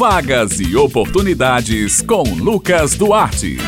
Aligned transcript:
Vagas 0.00 0.58
e 0.58 0.74
oportunidades 0.76 2.00
com 2.00 2.22
Lucas 2.22 2.94
Duarte. 2.94 3.58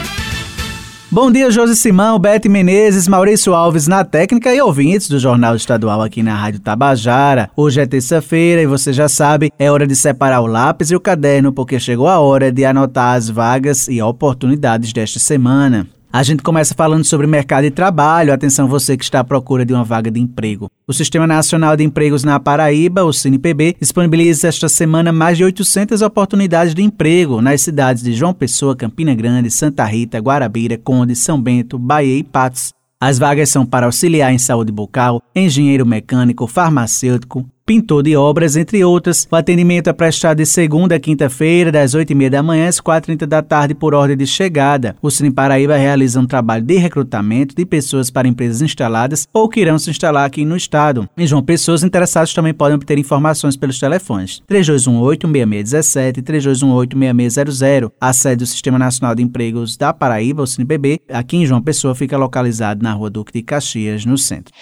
Bom 1.11 1.31
dia, 1.31 1.51
Josi 1.51 1.77
Simão, 1.77 2.19
Bete 2.19 2.49
Menezes, 2.49 3.07
Maurício 3.07 3.53
Alves 3.53 3.87
na 3.87 4.03
técnica 4.03 4.55
e 4.55 4.59
ouvintes 4.59 5.11
do 5.11 5.19
Jornal 5.19 5.55
Estadual 5.55 6.01
aqui 6.01 6.23
na 6.23 6.35
Rádio 6.35 6.61
Tabajara. 6.61 7.51
Hoje 7.55 7.83
é 7.83 7.87
terça-feira 7.87 8.63
e 8.63 8.67
você 8.67 8.95
já 8.95 9.11
sabe, 9.11 9.53
é 9.59 9.71
hora 9.71 9.87
de 9.87 9.95
separar 9.95 10.41
o 10.41 10.47
lápis 10.47 10.91
e 10.91 10.97
o 10.97 11.01
caderno 11.01 11.53
porque 11.53 11.79
chegou 11.79 12.09
a 12.09 12.19
hora 12.19 12.51
de 12.51 12.65
anotar 12.65 13.15
as 13.15 13.29
vagas 13.29 13.87
e 13.87 14.01
oportunidades 14.01 14.91
desta 14.91 15.19
semana. 15.19 15.87
A 16.15 16.23
gente 16.23 16.43
começa 16.43 16.75
falando 16.75 17.05
sobre 17.05 17.27
mercado 17.27 17.65
de 17.65 17.71
trabalho. 17.71 18.35
Atenção 18.35 18.69
você 18.69 18.99
que 18.99 19.03
está 19.03 19.21
à 19.21 19.25
procura 19.25 19.65
de 19.65 19.73
uma 19.73 19.83
vaga 19.83 20.11
de 20.11 20.21
emprego. 20.21 20.69
O 20.87 20.93
Sistema 20.93 21.27
Nacional 21.27 21.75
de 21.75 21.85
Empregos 21.85 22.23
na 22.23 22.39
Paraíba, 22.39 23.03
o 23.03 23.15
CNPB, 23.15 23.77
disponibiliza 23.81 24.47
esta 24.47 24.69
semana 24.69 25.11
mais 25.11 25.39
de 25.39 25.45
800 25.45 26.03
oportunidades 26.03 26.75
de 26.75 26.83
emprego 26.83 27.41
nas 27.41 27.63
cidades 27.63 28.03
de 28.03 28.13
João 28.13 28.35
Pessoa, 28.35 28.77
Campina 28.77 29.15
Grande, 29.15 29.51
Santa 29.51 29.87
Rita, 29.87 30.19
Guarabira, 30.19 30.77
Conde, 30.77 31.17
São 31.17 31.41
Bento, 31.41 31.79
Bahia 31.79 32.19
e 32.19 32.23
Patos. 32.23 32.75
As 33.01 33.19
vagas 33.19 33.49
são 33.49 33.65
para 33.65 33.87
auxiliar 33.87 34.35
em 34.35 34.39
saúde 34.39 34.71
bucal, 34.71 35.23
engenheiro 35.35 35.87
mecânico, 35.87 36.47
farmacêutico, 36.47 37.49
pintor 37.73 38.03
de 38.03 38.15
obras, 38.15 38.55
entre 38.55 38.85
outras. 38.85 39.27
O 39.31 39.35
atendimento 39.35 39.89
é 39.89 39.95
prestado 39.95 40.37
de 40.37 40.45
segunda 40.45 40.97
a 40.97 41.01
quinta-feira, 41.01 41.73
das 41.73 41.95
8h30 41.95 42.29
da 42.29 42.43
manhã 42.43 42.69
às 42.69 42.79
4h30 42.79 43.25
da 43.25 43.41
tarde, 43.41 43.75
por 43.75 43.95
ordem 43.95 44.15
de 44.15 44.27
chegada. 44.27 44.95
O 45.01 45.11
Cine 45.11 45.31
Paraíba 45.31 45.75
realiza 45.75 46.21
um 46.21 46.27
trabalho 46.27 46.63
de 46.63 46.77
recrutamento 46.77 47.55
de 47.57 47.65
pessoas 47.65 48.11
para 48.11 48.29
empresas 48.29 48.61
instaladas 48.61 49.27
ou 49.33 49.49
que 49.49 49.61
irão 49.61 49.79
se 49.79 49.89
instalar 49.89 50.27
aqui 50.27 50.45
no 50.45 50.55
estado. 50.55 51.09
Em 51.17 51.27
João 51.27 51.43
Pessoa, 51.43 51.75
os 51.75 51.83
interessados 51.83 52.35
também 52.35 52.53
podem 52.53 52.75
obter 52.75 52.99
informações 52.99 53.57
pelos 53.57 53.81
telefones 53.81 54.43
3218-6617 54.51 56.19
e 56.19 56.23
3218-6600. 56.23 57.91
A 57.99 58.13
sede 58.13 58.45
do 58.45 58.47
Sistema 58.47 58.79
Nacional 58.79 59.15
de 59.15 59.23
Empregos 59.23 59.79
da 59.79 59.95
Paraíba, 59.95 60.43
o 60.43 60.47
CinePB, 60.47 61.01
aqui 61.11 61.39
em 61.39 61.47
João 61.47 61.63
Pessoa, 61.63 61.95
fica 61.95 62.19
localizado 62.19 62.83
na 62.83 62.93
rua 62.93 63.09
Duque 63.09 63.33
de 63.33 63.43
Caxias, 63.43 64.05
no 64.05 64.19
centro. 64.19 64.53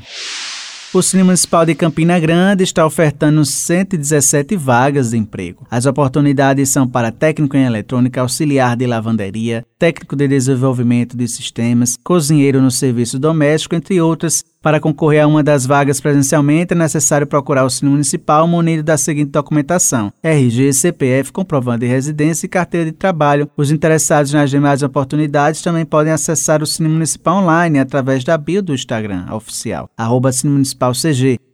O 0.91 1.03
Cine 1.03 1.21
Municipal 1.21 1.67
de 1.67 1.75
Campina 1.75 2.19
Grande 2.19 2.63
está 2.63 2.83
ofertando 2.83 3.45
117 3.45 4.55
vagas 4.55 5.11
de 5.11 5.17
emprego. 5.17 5.67
As 5.69 5.85
oportunidades 5.85 6.69
são 6.69 6.87
para 6.87 7.11
técnico 7.11 7.55
em 7.55 7.63
eletrônica, 7.63 8.19
auxiliar 8.19 8.75
de 8.75 8.87
lavanderia, 8.87 9.63
técnico 9.77 10.15
de 10.15 10.27
desenvolvimento 10.27 11.15
de 11.15 11.27
sistemas, 11.27 11.95
cozinheiro 12.03 12.59
no 12.59 12.71
serviço 12.71 13.19
doméstico, 13.19 13.75
entre 13.75 14.01
outras, 14.01 14.43
para 14.61 14.79
concorrer 14.79 15.23
a 15.23 15.27
uma 15.27 15.41
das 15.41 15.65
vagas 15.65 16.01
presencialmente, 16.01 16.73
é 16.73 16.75
necessário 16.75 17.25
procurar 17.25 17.63
o 17.63 17.69
Cine 17.69 17.91
Municipal 17.91 18.47
munido 18.47 18.83
da 18.83 18.97
seguinte 18.97 19.31
documentação: 19.31 20.11
RG, 20.21 20.73
CPF, 20.73 21.31
comprovante 21.31 21.81
de 21.81 21.87
residência 21.87 22.45
e 22.45 22.49
carteira 22.49 22.85
de 22.85 22.91
trabalho. 22.91 23.49
Os 23.55 23.71
interessados 23.71 24.33
nas 24.33 24.49
demais 24.49 24.83
oportunidades 24.83 25.61
também 25.61 25.85
podem 25.85 26.11
acessar 26.11 26.61
o 26.61 26.67
Cine 26.67 26.89
Municipal 26.89 27.37
online 27.37 27.79
através 27.79 28.23
da 28.23 28.37
bio 28.37 28.61
do 28.61 28.73
Instagram 28.73 29.25
oficial, 29.31 29.89
arroba. 29.97 30.29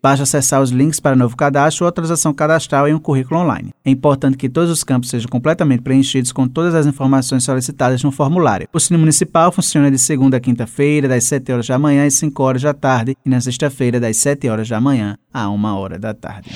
Basta 0.06 0.22
acessar 0.22 0.62
os 0.62 0.70
links 0.70 1.00
para 1.00 1.16
novo 1.16 1.36
cadastro 1.36 1.84
ou 1.84 1.90
atualização 1.90 2.32
cadastral 2.32 2.88
em 2.88 2.94
um 2.94 3.00
currículo 3.00 3.40
online. 3.40 3.72
É 3.84 3.90
importante 3.90 4.38
que 4.38 4.48
todos 4.48 4.70
os 4.70 4.84
campos 4.84 5.10
sejam 5.10 5.28
completamente 5.28 5.82
preenchidos 5.82 6.32
com 6.32 6.48
todas 6.48 6.76
as 6.76 6.86
informações 6.86 7.44
solicitadas 7.44 8.04
no 8.04 8.12
formulário. 8.12 8.68
O 8.72 8.80
Cine 8.80 9.00
Municipal 9.00 9.52
funciona 9.52 9.90
de 9.90 9.98
segunda 9.98 10.38
a 10.38 10.40
quinta-feira, 10.40 11.08
das 11.08 11.24
7 11.24 11.52
horas 11.52 11.68
da 11.68 11.80
manhã 11.80 12.06
às 12.06 12.14
5 12.14 12.44
horas 12.44 12.62
da 12.62 12.72
tarde, 12.72 12.95
e 13.26 13.30
na 13.30 13.42
sexta-feira, 13.42 14.00
das 14.00 14.18
7 14.18 14.48
horas 14.48 14.70
da 14.70 14.80
manhã 14.80 15.18
à 15.34 15.50
1 15.50 15.66
hora 15.66 16.00
da 16.00 16.14
tarde. 16.14 16.52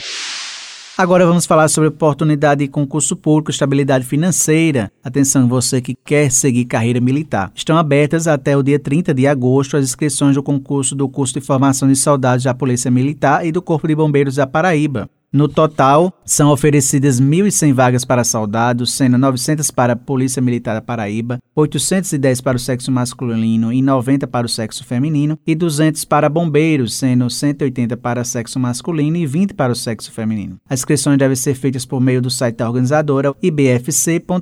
Agora 0.97 1.25
vamos 1.25 1.45
falar 1.45 1.69
sobre 1.69 1.87
oportunidade 1.87 2.59
de 2.59 2.67
concurso 2.67 3.15
público, 3.15 3.51
estabilidade 3.51 4.05
financeira. 4.05 4.91
Atenção, 5.01 5.47
você 5.47 5.79
que 5.81 5.95
quer 6.03 6.29
seguir 6.29 6.65
carreira 6.65 6.99
militar. 6.99 7.51
Estão 7.55 7.77
abertas 7.77 8.27
até 8.27 8.57
o 8.57 8.61
dia 8.61 8.77
30 8.77 9.13
de 9.13 9.25
agosto 9.25 9.77
as 9.77 9.85
inscrições 9.85 10.35
do 10.35 10.43
concurso 10.43 10.95
do 10.95 11.07
curso 11.07 11.35
de 11.35 11.41
formação 11.41 11.87
de 11.87 11.95
soldados 11.95 12.43
da 12.43 12.53
Polícia 12.53 12.91
Militar 12.91 13.45
e 13.45 13.51
do 13.51 13.61
Corpo 13.61 13.87
de 13.87 13.95
Bombeiros 13.95 14.35
da 14.35 14.45
Paraíba. 14.45 15.09
No 15.31 15.47
total, 15.47 16.11
são 16.25 16.49
oferecidas 16.49 17.21
1.100 17.21 17.71
vagas 17.71 18.03
para 18.03 18.23
soldados, 18.23 18.93
sendo 18.93 19.15
900 19.15 19.69
para 19.69 19.93
a 19.93 19.95
Polícia 19.95 20.41
Militar 20.41 20.73
da 20.73 20.81
Paraíba, 20.81 21.37
810 21.55 22.41
para 22.41 22.57
o 22.57 22.59
sexo 22.59 22.91
masculino 22.91 23.71
e 23.71 23.79
90 23.79 24.25
para 24.25 24.47
o 24.47 24.49
sexo 24.49 24.83
feminino, 24.83 25.37
e 25.45 25.53
200 25.53 26.03
para 26.05 26.27
bombeiros, 26.29 26.95
sendo 26.95 27.29
180 27.29 27.95
para 27.95 28.23
sexo 28.23 28.59
masculino 28.59 29.17
e 29.17 29.27
20 29.27 29.53
para 29.53 29.71
o 29.71 29.75
sexo 29.75 30.11
feminino. 30.11 30.57
As 30.67 30.79
inscrições 30.79 31.19
devem 31.19 31.35
ser 31.35 31.53
feitas 31.53 31.85
por 31.85 32.01
meio 32.01 32.23
do 32.23 32.31
site 32.31 32.55
da 32.55 32.67
organizadora 32.67 33.31
ibfc.org.br. 33.39 34.41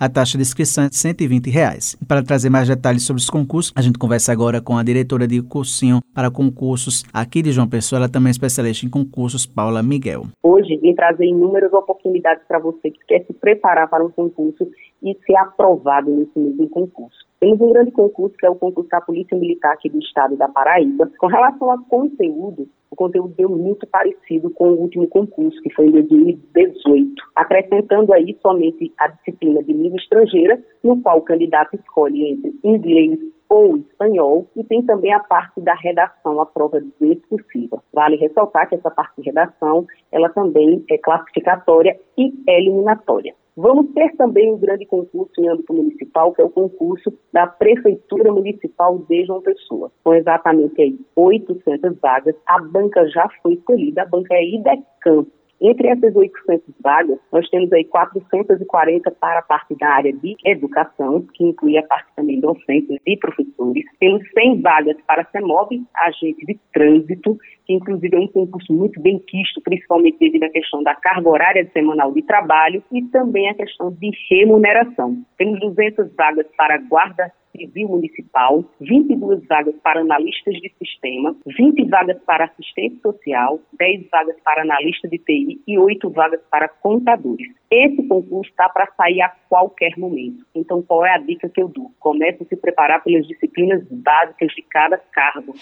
A 0.00 0.08
taxa 0.08 0.38
de 0.38 0.42
inscrição 0.42 0.84
é 0.84 0.88
de 0.88 0.96
120 0.96 1.50
reais. 1.50 1.94
para 2.06 2.22
trazer 2.22 2.48
mais 2.48 2.68
detalhes 2.68 3.02
sobre 3.02 3.20
os 3.20 3.28
concursos, 3.28 3.70
a 3.76 3.82
gente 3.82 3.98
conversa 3.98 4.32
agora 4.32 4.62
com 4.62 4.78
a 4.78 4.82
diretora 4.82 5.28
de 5.28 5.42
cursinho 5.42 6.00
para 6.14 6.30
concursos 6.30 7.04
aqui 7.12 7.42
de 7.42 7.52
João 7.52 7.68
Pessoa, 7.68 7.98
ela 7.98 8.08
também 8.08 8.30
é 8.30 8.32
especialista 8.32 8.86
em 8.86 8.88
concursos 8.88 9.44
Paula 9.58 9.82
Miguel. 9.82 10.22
Hoje 10.40 10.76
vim 10.76 10.94
trazer 10.94 11.24
inúmeras 11.24 11.72
oportunidades 11.72 12.44
para 12.46 12.60
você 12.60 12.92
que 12.92 13.00
quer 13.08 13.24
se 13.26 13.32
preparar 13.32 13.90
para 13.90 14.04
um 14.04 14.08
concurso 14.08 14.70
e 15.02 15.18
ser 15.26 15.34
aprovado 15.34 16.08
nesse 16.12 16.38
mesmo 16.38 16.68
concurso. 16.68 17.26
Temos 17.40 17.60
um 17.60 17.72
grande 17.72 17.90
concurso, 17.90 18.36
que 18.36 18.46
é 18.46 18.50
o 18.50 18.54
concurso 18.54 18.88
da 18.88 19.00
Polícia 19.00 19.36
Militar 19.36 19.72
aqui 19.72 19.88
do 19.88 19.98
estado 19.98 20.36
da 20.36 20.46
Paraíba. 20.46 21.10
Com 21.18 21.26
relação 21.26 21.72
ao 21.72 21.78
conteúdo, 21.78 22.68
o 22.88 22.94
conteúdo 22.94 23.34
deu 23.36 23.48
muito 23.48 23.84
parecido 23.88 24.48
com 24.50 24.68
o 24.68 24.80
último 24.80 25.08
concurso, 25.08 25.60
que 25.60 25.74
foi 25.74 25.88
em 25.88 25.90
2018, 25.90 27.14
acrescentando 27.34 28.12
aí 28.12 28.38
somente 28.40 28.92
a 28.96 29.08
disciplina 29.08 29.60
de 29.64 29.72
língua 29.72 29.98
estrangeira, 29.98 30.62
no 30.84 31.02
qual 31.02 31.18
o 31.18 31.22
candidato 31.22 31.74
escolhe 31.74 32.30
entre 32.30 32.54
inglês 32.62 33.18
ou 33.48 33.78
espanhol, 33.78 34.46
e 34.56 34.62
tem 34.64 34.82
também 34.82 35.12
a 35.12 35.20
parte 35.20 35.60
da 35.60 35.74
redação, 35.74 36.40
a 36.40 36.46
prova 36.46 36.80
discursiva. 37.00 37.82
Vale 37.92 38.16
ressaltar 38.16 38.68
que 38.68 38.74
essa 38.74 38.90
parte 38.90 39.14
de 39.18 39.26
redação, 39.26 39.86
ela 40.12 40.28
também 40.28 40.84
é 40.90 40.98
classificatória 40.98 41.98
e 42.16 42.32
eliminatória. 42.46 43.34
Vamos 43.60 43.92
ter 43.92 44.14
também 44.16 44.52
um 44.54 44.56
grande 44.56 44.86
concurso 44.86 45.32
em 45.40 45.48
âmbito 45.48 45.74
municipal, 45.74 46.32
que 46.32 46.40
é 46.40 46.44
o 46.44 46.48
concurso 46.48 47.12
da 47.32 47.44
Prefeitura 47.44 48.32
Municipal 48.32 48.98
de 49.08 49.24
João 49.24 49.42
Pessoa. 49.42 49.90
Com 50.04 50.14
exatamente 50.14 50.80
aí 50.80 50.96
800 51.16 51.98
vagas, 52.00 52.36
a 52.46 52.60
banca 52.60 53.04
já 53.08 53.28
foi 53.42 53.54
escolhida, 53.54 54.02
a 54.02 54.06
banca 54.06 54.32
é 54.32 54.44
IDECAM, 54.44 55.26
entre 55.60 55.88
essas 55.88 56.14
800 56.14 56.74
vagas, 56.80 57.18
nós 57.32 57.48
temos 57.48 57.72
aí 57.72 57.84
440 57.84 59.10
para 59.12 59.40
a 59.40 59.42
parte 59.42 59.74
da 59.76 59.88
área 59.88 60.12
de 60.12 60.36
educação, 60.44 61.26
que 61.34 61.44
inclui 61.44 61.76
a 61.76 61.82
parte 61.82 62.08
também 62.14 62.40
docente 62.40 63.00
e 63.04 63.16
professores. 63.16 63.84
Temos 63.98 64.22
100 64.32 64.60
vagas 64.60 64.96
para 65.06 65.24
CEMOB, 65.32 65.82
agente 65.96 66.46
de 66.46 66.58
trânsito, 66.72 67.36
que 67.66 67.74
inclusive 67.74 68.16
é 68.16 68.20
um 68.20 68.28
concurso 68.28 68.72
muito 68.72 69.00
bem 69.00 69.18
quisto, 69.18 69.60
principalmente 69.62 70.18
devido 70.18 70.44
à 70.44 70.48
questão 70.48 70.82
da 70.82 70.94
carga 70.94 71.28
horária 71.28 71.68
semanal 71.72 72.12
de 72.12 72.22
trabalho 72.22 72.82
e 72.92 73.02
também 73.06 73.48
a 73.50 73.54
questão 73.54 73.90
de 73.90 74.10
remuneração. 74.30 75.18
Temos 75.36 75.60
200 75.60 76.14
vagas 76.14 76.46
para 76.56 76.78
guarda 76.78 77.32
Civil 77.58 77.88
Municipal, 77.88 78.64
22 78.80 79.46
vagas 79.46 79.74
para 79.82 80.00
analistas 80.00 80.54
de 80.54 80.72
sistema, 80.78 81.36
20 81.46 81.84
vagas 81.88 82.16
para 82.24 82.44
assistente 82.44 83.00
social, 83.02 83.60
10 83.78 84.08
vagas 84.10 84.36
para 84.44 84.62
analista 84.62 85.08
de 85.08 85.18
TI 85.18 85.60
e 85.66 85.78
8 85.78 86.08
vagas 86.10 86.40
para 86.50 86.68
contadores. 86.68 87.48
Esse 87.70 88.02
concurso 88.06 88.50
está 88.50 88.68
para 88.68 88.90
sair 88.96 89.20
a 89.20 89.28
qualquer 89.48 89.98
momento. 89.98 90.46
Então, 90.54 90.80
qual 90.82 91.04
é 91.04 91.14
a 91.14 91.18
dica 91.18 91.48
que 91.48 91.60
eu 91.60 91.68
dou? 91.68 91.92
Comece 91.98 92.42
a 92.42 92.46
se 92.46 92.56
preparar 92.56 93.02
pelas 93.02 93.26
disciplinas 93.26 93.82
básicas 93.90 94.52
de 94.54 94.62
cada 94.62 94.96
cargo. 94.96 95.54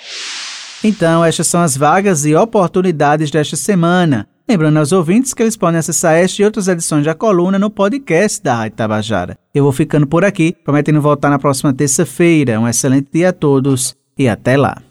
Então, 0.84 1.24
estas 1.24 1.46
são 1.46 1.62
as 1.62 1.76
vagas 1.76 2.26
e 2.26 2.34
oportunidades 2.34 3.30
desta 3.30 3.56
semana. 3.56 4.28
Lembrando 4.48 4.76
aos 4.76 4.92
ouvintes 4.92 5.34
que 5.34 5.42
eles 5.42 5.56
podem 5.56 5.80
acessar 5.80 6.14
esta 6.14 6.40
e 6.40 6.44
outras 6.44 6.68
edições 6.68 7.04
da 7.04 7.16
coluna 7.16 7.58
no 7.58 7.68
podcast 7.68 8.40
da 8.40 8.54
Rádio 8.54 8.76
Tabajara. 8.76 9.36
Eu 9.52 9.64
vou 9.64 9.72
ficando 9.72 10.06
por 10.06 10.24
aqui, 10.24 10.54
prometendo 10.64 11.00
voltar 11.00 11.30
na 11.30 11.38
próxima 11.38 11.74
terça-feira. 11.74 12.60
Um 12.60 12.68
excelente 12.68 13.08
dia 13.12 13.30
a 13.30 13.32
todos 13.32 13.96
e 14.16 14.28
até 14.28 14.56
lá. 14.56 14.85